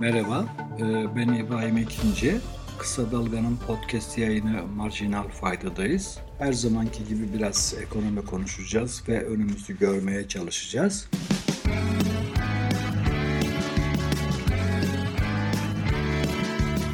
[0.00, 0.44] Merhaba,
[0.78, 2.36] e, ben İbrahim Ekinci.
[2.78, 6.18] Kısa Dalga'nın podcast yayını Marjinal Fayda'dayız.
[6.38, 11.08] Her zamanki gibi biraz ekonomi konuşacağız ve önümüzü görmeye çalışacağız.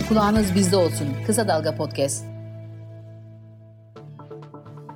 [0.08, 1.08] Kulağınız bizde olsun.
[1.26, 2.24] Kısa Dalga Podcast.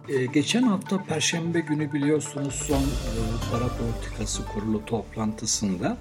[0.08, 3.20] Ee, geçen hafta Perşembe günü biliyorsunuz son e,
[3.52, 5.96] para politikası kurulu toplantısında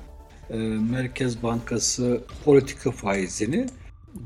[0.91, 3.65] Merkez Bankası politika faizini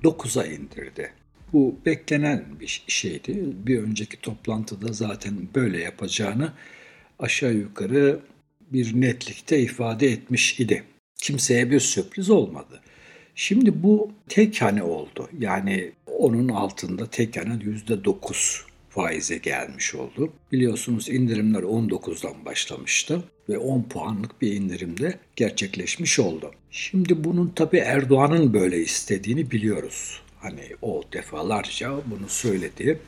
[0.04, 1.14] 9'a indirdi.
[1.54, 3.44] Bu beklenen bir şeydi.
[3.68, 6.54] Bir önceki toplantıda zaten böyle yapacağını
[7.20, 8.20] aşağı yukarı
[8.72, 10.84] bir netlikte ifade etmiş idi.
[11.16, 12.82] Kimseye bir sürpriz olmadı.
[13.36, 15.30] Şimdi bu tek hane oldu.
[15.40, 20.34] Yani onun altında tek hane %9 faize gelmiş oldu.
[20.52, 26.52] Biliyorsunuz indirimler 19'dan başlamıştı ve 10 puanlık bir indirimde gerçekleşmiş oldu.
[26.72, 30.22] Şimdi bunun tabi Erdoğan'ın böyle istediğini biliyoruz.
[30.40, 33.00] Hani o defalarca bunu söyledi,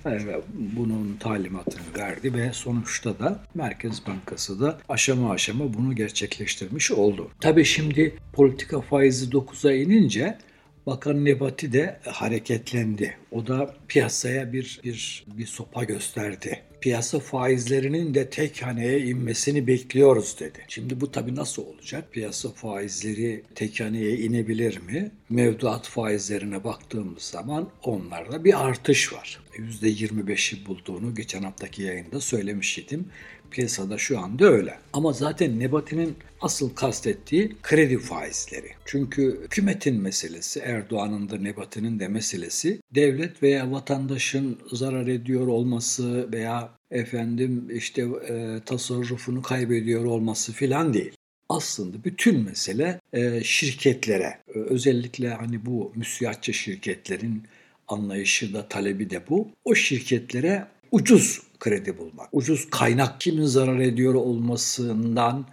[0.56, 7.32] bunun talimatını verdi ve sonuçta da Merkez Bankası da aşama aşama bunu gerçekleştirmiş oldu.
[7.40, 10.38] Tabii şimdi politika faizi 9'a inince
[10.86, 13.18] Bakan Nebati de hareketlendi.
[13.32, 16.62] O da piyasaya bir bir bir sopa gösterdi.
[16.82, 20.60] Piyasa faizlerinin de tek haneye inmesini bekliyoruz dedi.
[20.68, 22.12] Şimdi bu tabii nasıl olacak?
[22.12, 25.12] Piyasa faizleri tek haneye inebilir mi?
[25.30, 29.40] Mevduat faizlerine baktığımız zaman onlarda bir artış var.
[29.58, 33.06] %25'i bulduğunu geçen haftaki yayında söylemiş idim.
[33.54, 34.78] Piyasada şu anda öyle.
[34.94, 38.72] Ama zaten Nebati'nin asıl kastettiği kredi faizleri.
[38.86, 46.70] Çünkü hükümetin meselesi, Erdoğan'ın da Nebati'nin de meselesi devlet veya vatandaşın zarar ediyor olması veya
[46.92, 51.12] efendim işte e, tasarrufunu kaybediyor olması filan değil.
[51.50, 57.44] Aslında bütün mesele e, şirketlere, e, özellikle hani bu müsiyatçı şirketlerin
[57.88, 59.50] anlayışı da talebi de bu.
[59.66, 65.46] O şirketlere ucuz kredi bulmak, ucuz kaynak kimin zarar ediyor olmasından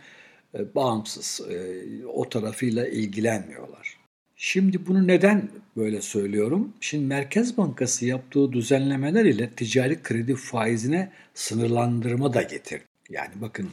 [0.55, 1.57] e, bağımsız e,
[2.07, 3.97] o tarafıyla ilgilenmiyorlar.
[4.37, 6.73] Şimdi bunu neden böyle söylüyorum?
[6.81, 12.85] Şimdi Merkez Bankası yaptığı düzenlemeler ile ticari kredi faizine sınırlandırma da getirdi.
[13.11, 13.69] Yani bakın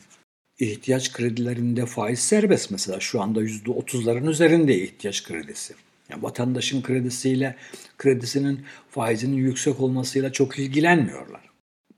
[0.60, 5.74] ihtiyaç kredilerinde faiz serbest mesela şu anda %30'ların üzerinde ihtiyaç kredisi.
[6.10, 7.56] Yani vatandaşın kredisiyle
[7.98, 11.47] kredisinin faizinin yüksek olmasıyla çok ilgilenmiyorlar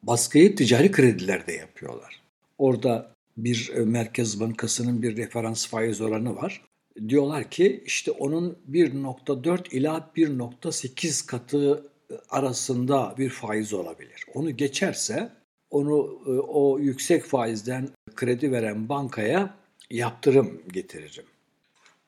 [0.04, 2.22] baskıyı ticari kredilerde yapıyorlar.
[2.58, 6.62] Orada bir e, Merkez Bankası'nın bir referans faiz oranı var.
[7.08, 14.26] Diyorlar ki işte onun 1.4 ila 1.8 katı e, arasında bir faiz olabilir.
[14.34, 15.30] Onu geçerse
[15.70, 19.56] onu e, o yüksek faizden kredi veren bankaya
[19.90, 21.26] yaptırım getiririm.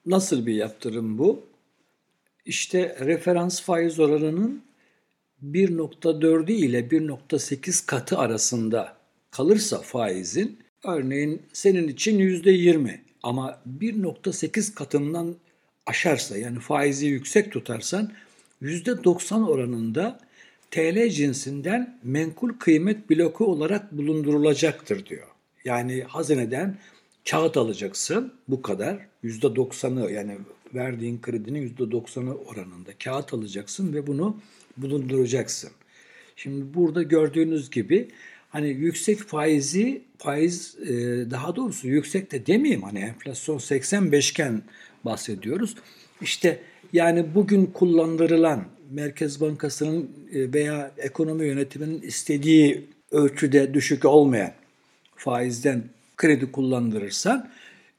[0.05, 1.45] Nasıl bir yaptırım bu?
[2.45, 4.63] İşte referans faiz oranının
[5.43, 8.97] 1.4'ü ile 1.8 katı arasında
[9.31, 15.35] kalırsa faizin örneğin senin için %20 ama 1.8 katından
[15.85, 18.11] aşarsa yani faizi yüksek tutarsan
[18.61, 20.19] %90 oranında
[20.71, 25.27] TL cinsinden menkul kıymet bloku olarak bulundurulacaktır diyor.
[25.65, 26.77] Yani hazineden
[27.29, 30.37] kağıt alacaksın bu kadar %90'ı yani
[30.73, 34.37] verdiğin kredinin %90'ı oranında kağıt alacaksın ve bunu
[34.77, 35.69] bulunduracaksın.
[36.35, 38.07] Şimdi burada gördüğünüz gibi
[38.49, 40.91] hani yüksek faizi faiz e,
[41.31, 44.61] daha doğrusu yüksek de demeyeyim hani enflasyon 85 iken
[45.05, 45.75] bahsediyoruz.
[46.21, 46.59] İşte
[46.93, 54.51] yani bugün kullandırılan Merkez Bankası'nın e, veya ekonomi yönetiminin istediği ölçüde düşük olmayan
[55.15, 55.83] faizden
[56.17, 57.49] kredi kullandırırsan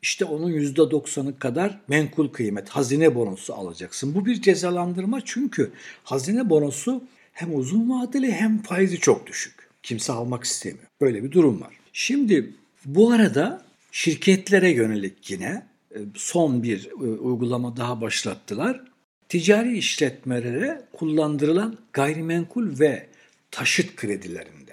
[0.03, 4.15] işte onun %90'ı kadar menkul kıymet, hazine bonosu alacaksın.
[4.15, 5.73] Bu bir cezalandırma çünkü
[6.05, 9.69] hazine bonosu hem uzun vadeli hem faizi çok düşük.
[9.83, 10.87] Kimse almak istemiyor.
[11.01, 11.75] Böyle bir durum var.
[11.93, 12.53] Şimdi
[12.85, 13.63] bu arada
[13.93, 18.85] şirketlere yönelik yine e, son bir e, uygulama daha başlattılar.
[19.29, 23.07] Ticari işletmelere kullandırılan gayrimenkul ve
[23.51, 24.73] taşıt kredilerinde.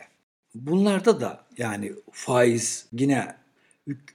[0.56, 3.36] Bunlarda da yani faiz yine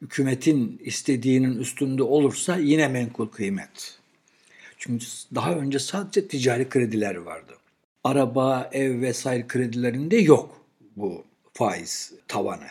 [0.02, 3.98] hükümetin istediğinin üstünde olursa yine menkul kıymet.
[4.78, 7.52] Çünkü daha önce sadece ticari krediler vardı.
[8.04, 10.60] Araba, ev vesaire kredilerinde yok
[10.96, 12.66] bu faiz tavanı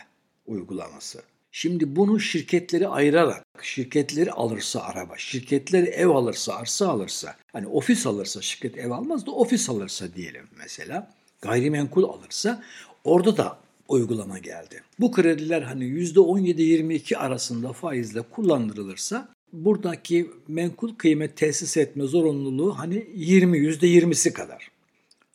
[0.46, 1.22] uygulaması.
[1.52, 8.42] Şimdi bunu şirketleri ayırarak, şirketleri alırsa araba, şirketleri ev alırsa, arsa alırsa, hani ofis alırsa,
[8.42, 11.12] şirket ev almaz da ofis alırsa diyelim mesela,
[11.42, 12.62] gayrimenkul alırsa
[13.04, 13.58] orada da
[13.88, 14.82] uygulama geldi.
[15.00, 23.58] Bu krediler hani %17-22 arasında faizle kullandırılırsa buradaki menkul kıymet tesis etme zorunluluğu hani 20
[23.58, 24.70] yüzde 20'si kadar.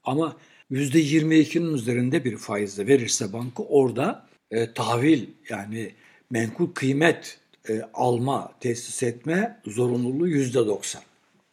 [0.04, 0.38] Ama
[0.70, 5.92] yüzde 22'nin üzerinde bir faizle verirse banka orada e, tahvil yani
[6.30, 11.02] menkul kıymet e, alma, tesis etme zorunluluğu yüzde 90.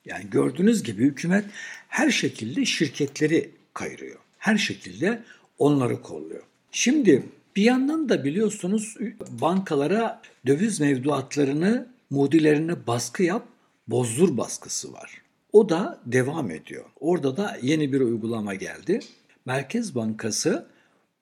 [0.04, 1.44] Yani gördüğünüz gibi hükümet
[1.88, 4.18] her şekilde şirketleri kayırıyor.
[4.38, 5.22] Her şekilde
[5.58, 6.42] onları kolluyor.
[6.78, 7.22] Şimdi
[7.56, 8.96] bir yandan da biliyorsunuz
[9.28, 13.46] bankalara döviz mevduatlarını mudilerine baskı yap,
[13.88, 15.22] bozdur baskısı var.
[15.52, 16.84] O da devam ediyor.
[17.00, 19.00] Orada da yeni bir uygulama geldi.
[19.46, 20.66] Merkez Bankası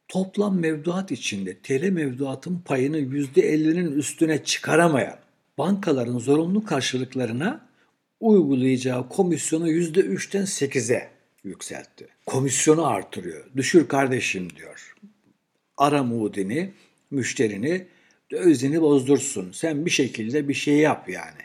[0.09, 5.19] toplam mevduat içinde TL mevduatın payını %50'nin üstüne çıkaramayan
[5.59, 7.67] bankaların zorunlu karşılıklarına
[8.21, 11.11] uygulayacağı komisyonu %3'ten 8'e
[11.45, 12.09] yükseltti.
[12.27, 13.45] Komisyonu artırıyor.
[13.56, 14.94] Düşür kardeşim diyor.
[15.76, 16.71] Ara mudini,
[17.11, 17.87] müşterini,
[18.31, 19.53] dövizini bozdursun.
[19.53, 21.41] Sen bir şekilde bir şey yap yani.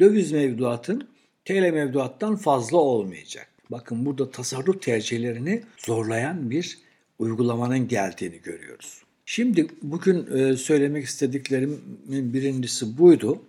[0.00, 1.08] Döviz mevduatın
[1.44, 3.48] TL mevduattan fazla olmayacak.
[3.70, 6.78] Bakın burada tasarruf tercihlerini zorlayan bir
[7.18, 9.02] uygulamanın geldiğini görüyoruz.
[9.26, 13.42] Şimdi bugün e, söylemek istediklerimin birincisi buydu.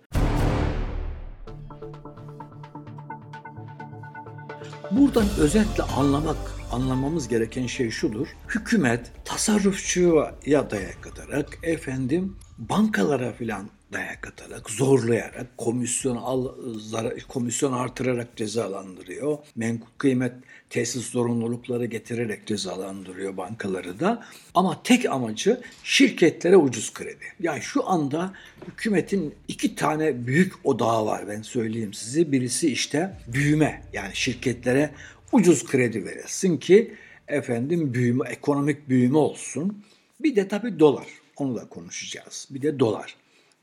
[4.90, 6.36] Buradan özetle anlamak,
[6.72, 8.28] anlamamız gereken şey şudur.
[8.48, 16.48] Hükümet tasarrufçuya dayak atarak efendim bankalara filan dayak atarak, zorlayarak, komisyon al,
[16.78, 19.38] zarar, komisyon artırarak cezalandırıyor.
[19.56, 20.32] Menkul kıymet
[20.70, 24.24] tesis zorunlulukları getirerek cezalandırıyor bankaları da.
[24.54, 27.24] Ama tek amacı şirketlere ucuz kredi.
[27.40, 28.32] Yani şu anda
[28.68, 32.32] hükümetin iki tane büyük odağı var ben söyleyeyim size.
[32.32, 34.90] Birisi işte büyüme yani şirketlere
[35.32, 36.94] ucuz kredi verilsin ki
[37.28, 39.84] efendim büyüme, ekonomik büyüme olsun.
[40.20, 41.06] Bir de tabii dolar.
[41.36, 42.48] Onu da konuşacağız.
[42.50, 43.16] Bir de dolar.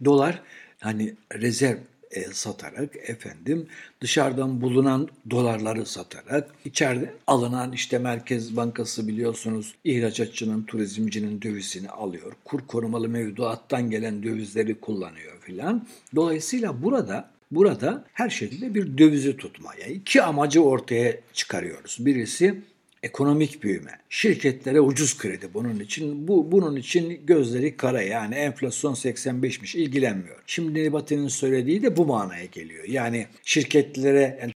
[0.06, 0.42] Dolar
[0.80, 1.78] hani rezerv
[2.12, 3.68] e, satarak efendim
[4.02, 12.34] dışarıdan bulunan dolarları satarak içeride alınan işte Merkez Bankası biliyorsunuz ihracatçının turizmcinin dövizini alıyor.
[12.46, 15.88] Kur korumalı mevduattan gelen dövizleri kullanıyor filan.
[16.16, 19.74] Dolayısıyla burada burada her şekilde bir dövizi tutma.
[19.82, 21.98] Yani iki amacı ortaya çıkarıyoruz.
[22.00, 22.62] Birisi
[23.04, 24.00] ekonomik büyüme.
[24.10, 26.28] Şirketlere ucuz kredi bunun için.
[26.28, 30.44] Bu bunun için gözleri kara yani enflasyon 85'miş ilgilenmiyor.
[30.48, 32.86] Şimdi Nebati'nin söylediği de bu manaya geliyor.
[32.88, 34.52] Yani şirketlere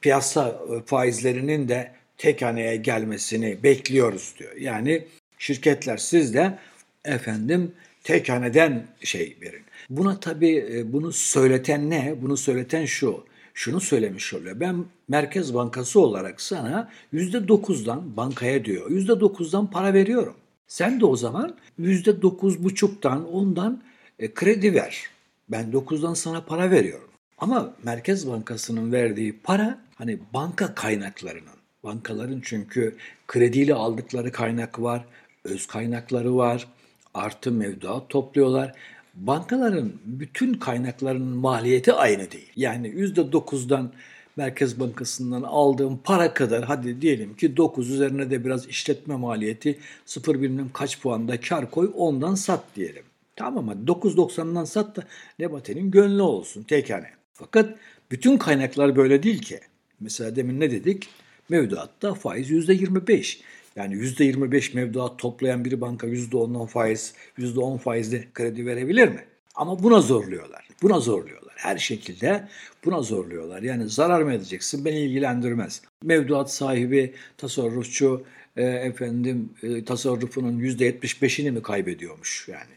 [0.00, 4.56] piyasa e, faizlerinin de tek haneye gelmesini bekliyoruz diyor.
[4.56, 5.06] Yani
[5.38, 6.58] şirketler siz de
[7.04, 7.72] efendim
[8.04, 9.62] tek haneden şey verin.
[9.90, 12.14] Buna tabii e, bunu söyleten ne?
[12.22, 13.24] Bunu söyleten şu
[13.54, 14.60] şunu söylemiş oluyor.
[14.60, 18.90] Ben Merkez Bankası olarak sana %9'dan bankaya diyor.
[18.90, 20.34] %9'dan para veriyorum.
[20.66, 23.82] Sen de o zaman %9,5'tan ondan
[24.18, 25.02] e, kredi ver.
[25.48, 27.08] Ben 9'dan sana para veriyorum.
[27.38, 31.54] Ama Merkez Bankası'nın verdiği para hani banka kaynaklarının.
[31.84, 32.96] Bankaların çünkü
[33.28, 35.04] krediyle aldıkları kaynak var,
[35.44, 36.68] öz kaynakları var,
[37.14, 38.72] artı mevduat topluyorlar
[39.14, 42.52] bankaların bütün kaynaklarının maliyeti aynı değil.
[42.56, 43.92] Yani %9'dan
[44.36, 50.42] Merkez Bankası'ndan aldığım para kadar hadi diyelim ki 9 üzerine de biraz işletme maliyeti 0
[50.42, 53.02] bilmem kaç puanda kar koy ondan sat diyelim.
[53.36, 55.02] Tamam hadi 9.90'dan sat da
[55.38, 57.06] Nebati'nin gönlü olsun tek hani.
[57.32, 57.78] Fakat
[58.10, 59.60] bütün kaynaklar böyle değil ki.
[60.00, 61.08] Mesela demin ne dedik?
[61.48, 63.40] Mevduatta faiz %25.
[63.76, 69.24] Yani %25 mevduat toplayan bir banka %10'dan faiz, %10 faizli kredi verebilir mi?
[69.54, 70.68] Ama buna zorluyorlar.
[70.82, 71.54] Buna zorluyorlar.
[71.56, 72.48] Her şekilde
[72.84, 73.62] buna zorluyorlar.
[73.62, 75.82] Yani zarar mı edeceksin beni ilgilendirmez.
[76.02, 78.24] Mevduat sahibi, tasarrufçu
[78.56, 82.74] e, efendim e, tasarrufunun %75'ini mi kaybediyormuş yani?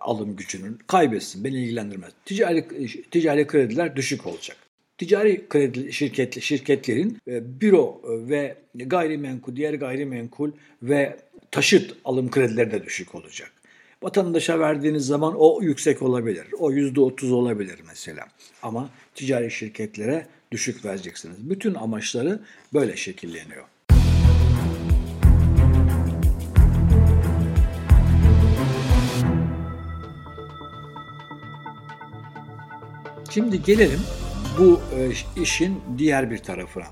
[0.00, 2.12] alım gücünün kaybetsin beni ilgilendirmez.
[2.24, 2.66] Ticari
[3.10, 4.67] ticari krediler düşük olacak
[4.98, 10.52] ticari kredi şirket, şirketlerin e, büro e, ve gayrimenkul, diğer gayrimenkul
[10.82, 11.16] ve
[11.50, 13.52] taşıt alım kredileri de düşük olacak.
[14.02, 16.46] Vatandaşa verdiğiniz zaman o yüksek olabilir.
[16.58, 18.24] O yüzde otuz olabilir mesela.
[18.62, 21.50] Ama ticari şirketlere düşük vereceksiniz.
[21.50, 22.40] Bütün amaçları
[22.74, 23.64] böyle şekilleniyor.
[33.30, 34.00] Şimdi gelelim
[34.58, 35.12] bu e,
[35.42, 36.86] işin diğer bir tarafına.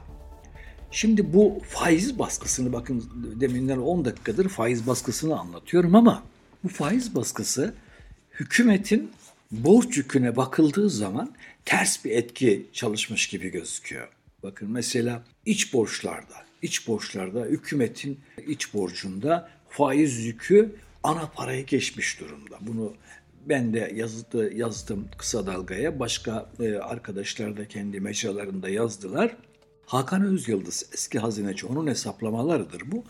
[0.90, 6.22] Şimdi bu faiz baskısını bakın deminden 10 dakikadır faiz baskısını anlatıyorum ama
[6.64, 7.74] bu faiz baskısı
[8.40, 9.10] hükümetin
[9.50, 14.08] borç yüküne bakıldığı zaman ters bir etki çalışmış gibi gözüküyor.
[14.42, 22.58] Bakın mesela iç borçlarda, iç borçlarda hükümetin iç borcunda faiz yükü ana parayı geçmiş durumda.
[22.60, 22.94] Bunu
[23.48, 26.00] ben de yazdı, yazdım kısa dalgaya.
[26.00, 29.36] Başka e, arkadaşlar da kendi mecralarında yazdılar.
[29.86, 33.04] Hakan Özyıldız eski hazineci onun hesaplamalarıdır bu.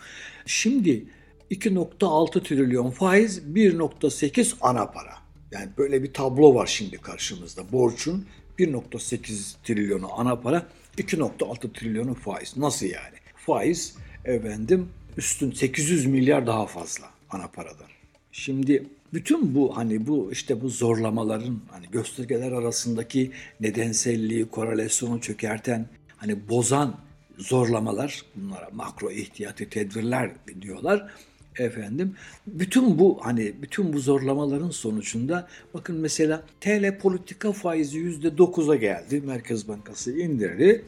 [0.47, 1.05] Şimdi
[1.51, 5.15] 2.6 trilyon faiz 1.8 ana para.
[5.51, 7.73] Yani böyle bir tablo var şimdi karşımızda.
[7.73, 8.27] Borcun
[8.59, 10.67] 1.8 trilyonu ana para,
[10.99, 12.57] 2.6 trilyonu faiz.
[12.57, 13.17] Nasıl yani?
[13.37, 17.87] Faiz efendim üstün 800 milyar daha fazla ana paradan.
[18.33, 26.49] Şimdi bütün bu hani bu işte bu zorlamaların hani göstergeler arasındaki nedenselliği, korelasyonu çökerten, hani
[26.49, 26.97] bozan
[27.39, 30.31] zorlamalar, bunlara makro ihtiyati tedbirler
[30.61, 31.11] diyorlar
[31.59, 32.15] efendim.
[32.47, 39.23] Bütün bu hani bütün bu zorlamaların sonucunda bakın mesela TL politika faizi yüzde dokuza geldi.
[39.27, 40.85] Merkez Bankası indirdi.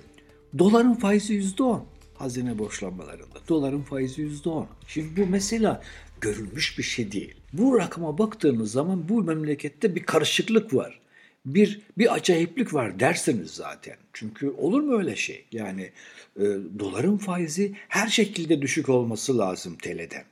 [0.58, 1.84] Doların faizi yüzde on.
[2.14, 3.38] Hazine borçlanmalarında.
[3.48, 4.66] Doların faizi yüzde on.
[4.86, 5.82] Şimdi bu mesela
[6.20, 7.37] görülmüş bir şey değil.
[7.52, 11.00] Bu rakama baktığınız zaman bu memlekette bir karışıklık var.
[11.46, 13.96] Bir, bir acayiplik var dersiniz zaten.
[14.12, 15.44] Çünkü olur mu öyle şey?
[15.52, 15.90] Yani
[16.36, 16.44] e,
[16.78, 20.24] doların faizi her şekilde düşük olması lazım TL'den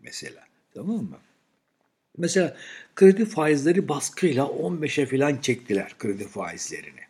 [0.00, 0.44] mesela.
[0.74, 1.18] Tamam mı?
[2.18, 2.56] Mesela
[2.96, 7.00] kredi faizleri baskıyla 15'e falan çektiler kredi faizlerini.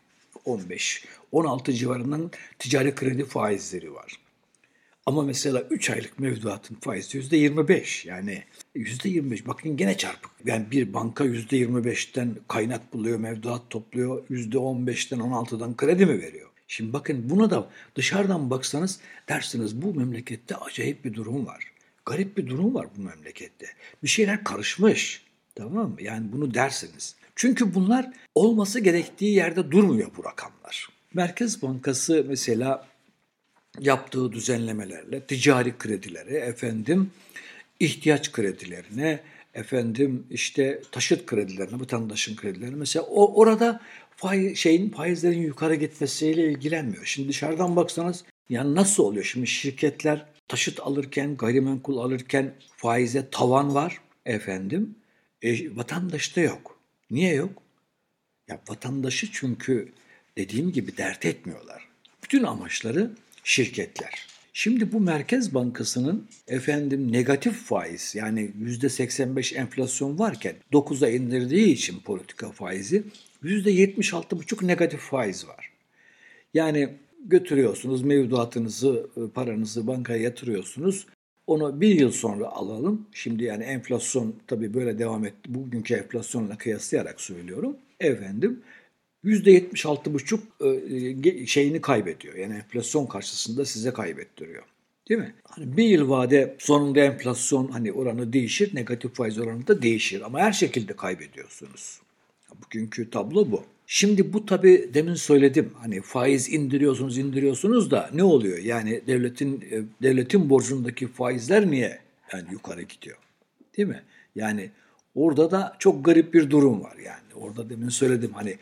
[0.45, 4.24] 15, 16 civarından ticari kredi faizleri var.
[5.07, 8.43] Ama mesela 3 aylık mevduatın faizi %25 yani
[8.77, 10.31] %25 bakın gene çarpık.
[10.45, 16.51] Yani bir banka %25'ten kaynak buluyor, mevduat topluyor, %15'ten 16'dan kredi mi veriyor?
[16.69, 21.73] Şimdi bakın buna da dışarıdan baksanız dersiniz bu memlekette acayip bir durum var.
[22.07, 23.67] Garip bir durum var bu memlekette.
[24.03, 25.23] Bir şeyler karışmış.
[25.55, 26.03] Tamam mı?
[26.03, 27.17] Yani bunu dersiniz.
[27.37, 30.89] Çünkü bunlar olması gerektiği yerde durmuyor bu rakamlar.
[31.15, 32.87] Merkez Bankası mesela
[33.81, 37.11] yaptığı düzenlemelerle ticari kredileri efendim
[37.81, 39.21] ihtiyaç kredilerine
[39.55, 43.81] efendim işte taşıt kredilerine vatandaşın kredilerine mesela o orada
[44.17, 47.05] faiz, şeyin faizlerin yukarı gitmesiyle ilgilenmiyor.
[47.05, 49.25] Şimdi dışarıdan baksanız yani nasıl oluyor?
[49.25, 54.95] Şimdi şirketler taşıt alırken, gayrimenkul alırken faize tavan var efendim.
[55.43, 56.79] E, vatandaşta yok.
[57.11, 57.63] Niye yok?
[58.49, 59.93] Ya vatandaşı çünkü
[60.39, 61.89] dediğim gibi dert etmiyorlar.
[62.25, 63.11] Bütün amaçları
[63.45, 64.27] şirketler.
[64.53, 72.53] Şimdi bu Merkez Bankası'nın efendim negatif faiz yani %85 enflasyon varken 9'a indirdiği için politika
[72.53, 73.03] faizi
[73.43, 75.71] %76,5 negatif faiz var.
[76.55, 76.89] Yani
[77.25, 81.07] götürüyorsunuz mevduatınızı, e, paranızı bankaya yatırıyorsunuz.
[81.47, 83.07] Onu bir yıl sonra alalım.
[83.13, 85.55] Şimdi yani enflasyon tabii böyle devam etti.
[85.55, 87.77] Bugünkü enflasyonla kıyaslayarak söylüyorum.
[88.01, 88.63] Efendim
[89.25, 92.35] %76,5 e, şeyini kaybediyor.
[92.35, 94.63] Yani enflasyon karşısında size kaybettiriyor.
[95.09, 95.35] Değil mi?
[95.45, 100.39] Hani bir yıl vade sonunda enflasyon hani oranı değişir, negatif faiz oranı da değişir ama
[100.39, 102.01] her şekilde kaybediyorsunuz.
[102.65, 103.63] Bugünkü tablo bu.
[103.87, 108.59] Şimdi bu tabi demin söyledim hani faiz indiriyorsunuz indiriyorsunuz da ne oluyor?
[108.59, 111.99] Yani devletin e, devletin borcundaki faizler niye
[112.33, 113.17] yani yukarı gidiyor?
[113.77, 114.03] Değil mi?
[114.35, 114.71] Yani
[115.15, 117.35] orada da çok garip bir durum var yani.
[117.35, 118.57] Orada demin söyledim hani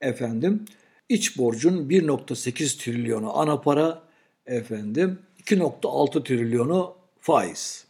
[0.00, 0.64] efendim
[1.08, 4.02] iç borcun 1.8 trilyonu ana para
[4.46, 7.86] efendim 2.6 trilyonu faiz.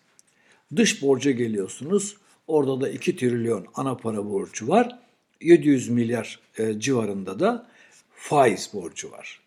[0.77, 2.17] Dış borca geliyorsunuz.
[2.47, 4.99] Orada da 2 trilyon ana para borcu var.
[5.41, 7.67] 700 milyar e, civarında da
[8.11, 9.41] faiz borcu var.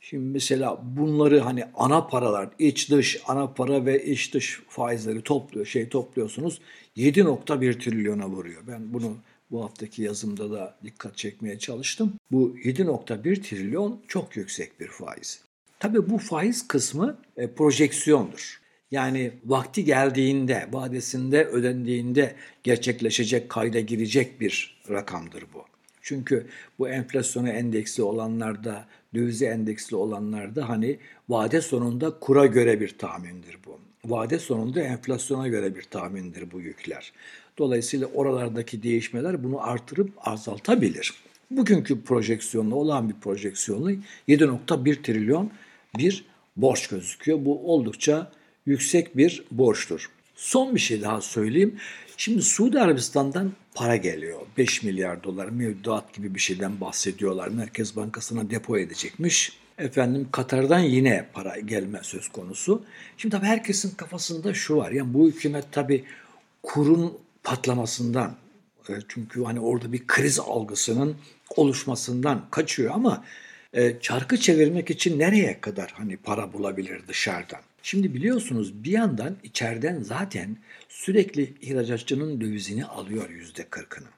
[0.00, 5.66] Şimdi mesela bunları hani ana paralar, iç dış ana para ve iç dış faizleri topluyor,
[5.66, 6.60] şey topluyorsunuz
[6.96, 8.62] 7.1 trilyona vuruyor.
[8.68, 9.16] Ben bunu
[9.50, 12.12] bu haftaki yazımda da dikkat çekmeye çalıştım.
[12.30, 15.40] Bu 7.1 trilyon çok yüksek bir faiz.
[15.78, 18.60] Tabii bu faiz kısmı e, projeksiyondur.
[18.90, 25.64] Yani vakti geldiğinde, vadesinde ödendiğinde gerçekleşecek, kayda girecek bir rakamdır bu.
[26.02, 26.46] Çünkü
[26.78, 33.78] bu enflasyona endeksli olanlarda, dövize endeksli olanlarda hani vade sonunda kura göre bir tahmindir bu.
[34.04, 37.12] Vade sonunda enflasyona göre bir tahmindir bu yükler.
[37.60, 41.14] Dolayısıyla oralardaki değişmeler bunu artırıp azaltabilir.
[41.50, 43.92] Bugünkü projeksiyonla olan bir projeksiyonla
[44.28, 45.50] 7.1 trilyon
[45.98, 46.24] bir
[46.56, 47.44] borç gözüküyor.
[47.44, 48.32] Bu oldukça
[48.66, 50.10] yüksek bir borçtur.
[50.34, 51.76] Son bir şey daha söyleyeyim.
[52.16, 54.40] Şimdi Suudi Arabistan'dan para geliyor.
[54.58, 57.48] 5 milyar dolar mevduat gibi bir şeyden bahsediyorlar.
[57.48, 59.52] Merkez Bankası'na depo edecekmiş.
[59.78, 62.82] Efendim Katar'dan yine para gelme söz konusu.
[63.16, 64.90] Şimdi tabii herkesin kafasında şu var.
[64.90, 66.04] Yani bu hükümet tabii
[66.62, 67.18] kurun
[67.50, 68.36] patlamasından
[68.88, 71.16] e, çünkü hani orada bir kriz algısının
[71.56, 73.24] oluşmasından kaçıyor ama
[73.72, 77.60] e, çarkı çevirmek için nereye kadar hani para bulabilir dışarıdan?
[77.82, 80.56] Şimdi biliyorsunuz bir yandan içeriden zaten
[80.88, 84.08] sürekli ihracatçının dövizini alıyor yüzde kırkını.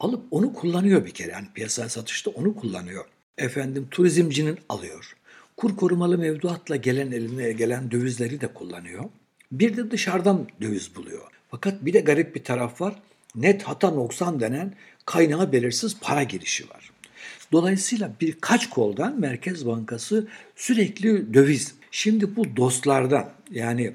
[0.00, 1.32] Alıp onu kullanıyor bir kere.
[1.32, 3.04] Yani piyasaya satışta onu kullanıyor.
[3.38, 5.16] Efendim turizmcinin alıyor.
[5.56, 9.04] Kur korumalı mevduatla gelen eline gelen dövizleri de kullanıyor.
[9.52, 11.22] Bir de dışarıdan döviz buluyor.
[11.50, 12.94] Fakat bir de garip bir taraf var.
[13.34, 14.74] Net hata noksan denen
[15.06, 16.90] kaynağı belirsiz para girişi var.
[17.52, 21.74] Dolayısıyla birkaç koldan Merkez Bankası sürekli döviz.
[21.90, 23.92] Şimdi bu dostlardan yani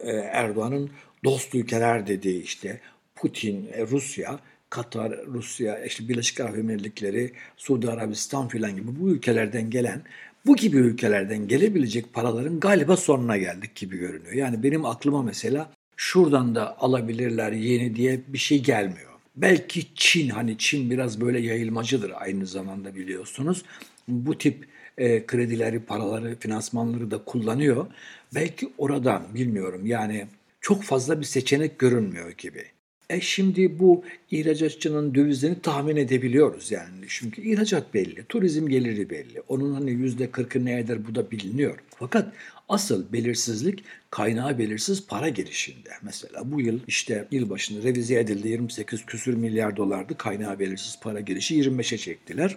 [0.00, 0.90] e, Erdoğan'ın
[1.24, 2.80] dost ülkeler dediği işte
[3.14, 4.38] Putin, e, Rusya,
[4.70, 10.02] Katar, Rusya, işte Birleşik Arap Emirlikleri, Suudi Arabistan filan gibi bu ülkelerden gelen
[10.46, 14.32] bu gibi ülkelerden gelebilecek paraların galiba sonuna geldik gibi görünüyor.
[14.32, 19.10] Yani benim aklıma mesela şuradan da alabilirler yeni diye bir şey gelmiyor.
[19.36, 23.62] Belki Çin hani Çin biraz böyle yayılmacıdır aynı zamanda biliyorsunuz.
[24.08, 27.86] Bu tip e, kredileri, paraları, finansmanları da kullanıyor.
[28.34, 30.26] Belki oradan bilmiyorum yani
[30.60, 32.64] çok fazla bir seçenek görünmüyor gibi.
[33.10, 37.04] E şimdi bu ihracatçının dövizlerini tahmin edebiliyoruz yani.
[37.08, 39.40] Çünkü ihracat belli, turizm geliri belli.
[39.48, 41.78] Onun hani yüzde kırkı ne eder bu da biliniyor.
[41.98, 42.32] Fakat
[42.68, 45.90] asıl belirsizlik kaynağı belirsiz para girişinde.
[46.02, 51.20] Mesela bu yıl işte yıl başında revize edildi 28 küsür milyar dolardı kaynağı belirsiz para
[51.20, 52.56] girişi 25'e çektiler.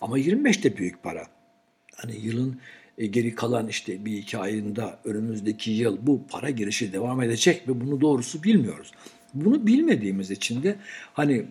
[0.00, 1.26] Ama 25 de büyük para.
[1.94, 2.60] Hani yılın
[2.98, 7.80] e, geri kalan işte bir iki ayında önümüzdeki yıl bu para girişi devam edecek ve
[7.80, 8.92] bunu doğrusu bilmiyoruz.
[9.34, 10.76] Bunu bilmediğimiz için de
[11.12, 11.44] hani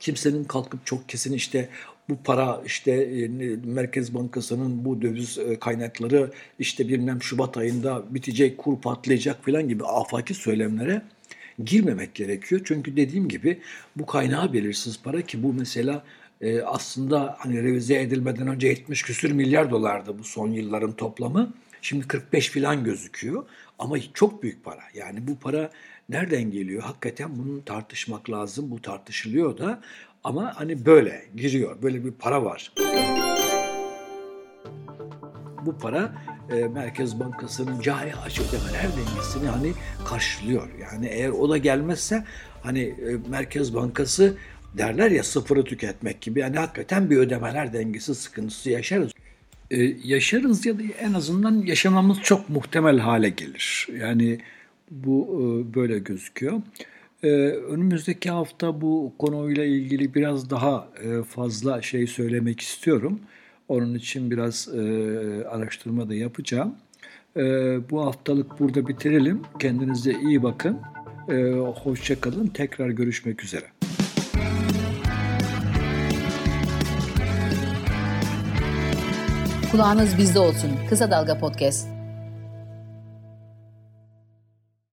[0.00, 1.68] kimsenin kalkıp çok kesin işte
[2.08, 3.28] bu para işte e,
[3.64, 9.84] Merkez Bankası'nın bu döviz e, kaynakları işte bilmem Şubat ayında bitecek, kur patlayacak falan gibi
[9.84, 11.02] afaki söylemlere
[11.64, 12.60] girmemek gerekiyor.
[12.64, 13.60] Çünkü dediğim gibi
[13.96, 16.04] bu kaynağı belirsiz para ki bu mesela
[16.40, 21.52] e, aslında hani revize edilmeden önce 70 küsür milyar dolardı bu son yılların toplamı.
[21.82, 23.44] Şimdi 45 falan gözüküyor
[23.78, 24.80] ama çok büyük para.
[24.94, 25.70] Yani bu para
[26.08, 26.82] nereden geliyor?
[26.82, 28.70] Hakikaten bunu tartışmak lazım.
[28.70, 29.80] Bu tartışılıyor da
[30.24, 31.82] ama hani böyle giriyor.
[31.82, 32.72] Böyle bir para var.
[35.66, 36.14] Bu para
[36.50, 39.72] e, Merkez Bankası'nın cari açı ödemeler dengesini hani
[40.04, 40.68] karşılıyor.
[40.80, 42.24] Yani eğer o da gelmezse
[42.62, 44.36] hani e, Merkez Bankası
[44.78, 46.40] derler ya sıfırı tüketmek gibi.
[46.40, 49.12] Yani hakikaten bir ödemeler dengesi sıkıntısı yaşarız.
[49.70, 53.88] Ee, yaşarız ya da en azından yaşamamız çok muhtemel hale gelir.
[53.98, 54.38] Yani
[55.04, 56.62] bu e, böyle gözüküyor.
[57.22, 63.20] Ee, önümüzdeki hafta bu konuyla ilgili biraz daha e, fazla şey söylemek istiyorum.
[63.68, 64.80] Onun için biraz e,
[65.48, 66.74] araştırma da yapacağım.
[67.36, 67.40] E,
[67.90, 69.42] bu haftalık burada bitirelim.
[69.58, 70.78] Kendinize iyi bakın.
[71.28, 72.46] E, Hoşçakalın.
[72.46, 73.64] Tekrar görüşmek üzere.
[79.70, 80.70] Kulağınız bizde olsun.
[80.88, 82.03] Kısa Dalga Podcast.